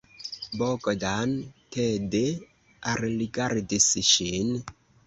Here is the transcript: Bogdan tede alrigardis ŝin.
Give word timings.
Bogdan 0.61 1.35
tede 1.77 2.25
alrigardis 2.95 3.93
ŝin. 4.15 4.55